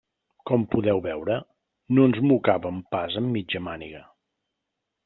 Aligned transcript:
Com 0.51 0.63
podeu 0.75 1.01
veure, 1.07 1.35
no 1.99 2.07
ens 2.11 2.19
mocàvem 2.33 2.81
pas 2.97 3.21
amb 3.23 3.35
mitja 3.39 3.63
màniga. 3.69 4.05